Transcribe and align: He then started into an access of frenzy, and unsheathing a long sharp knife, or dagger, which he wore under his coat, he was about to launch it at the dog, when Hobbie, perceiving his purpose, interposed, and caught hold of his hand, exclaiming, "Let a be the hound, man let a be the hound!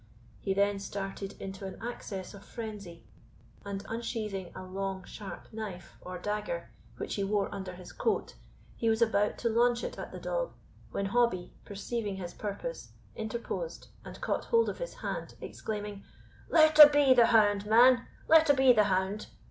He 0.39 0.55
then 0.55 0.79
started 0.79 1.39
into 1.39 1.67
an 1.67 1.77
access 1.79 2.33
of 2.33 2.43
frenzy, 2.43 3.03
and 3.63 3.85
unsheathing 3.87 4.51
a 4.55 4.63
long 4.63 5.03
sharp 5.03 5.53
knife, 5.53 5.95
or 6.01 6.17
dagger, 6.17 6.71
which 6.97 7.13
he 7.13 7.23
wore 7.23 7.53
under 7.53 7.73
his 7.75 7.91
coat, 7.91 8.33
he 8.75 8.89
was 8.89 9.03
about 9.03 9.37
to 9.37 9.49
launch 9.49 9.83
it 9.83 9.99
at 9.99 10.11
the 10.11 10.17
dog, 10.19 10.53
when 10.89 11.05
Hobbie, 11.05 11.51
perceiving 11.65 12.15
his 12.15 12.33
purpose, 12.33 12.93
interposed, 13.15 13.89
and 14.03 14.19
caught 14.21 14.45
hold 14.45 14.69
of 14.69 14.79
his 14.79 14.95
hand, 14.95 15.35
exclaiming, 15.39 16.03
"Let 16.49 16.79
a 16.79 16.89
be 16.89 17.13
the 17.13 17.27
hound, 17.27 17.67
man 17.67 18.07
let 18.27 18.49
a 18.49 18.55
be 18.55 18.73
the 18.73 18.85
hound! 18.85 19.27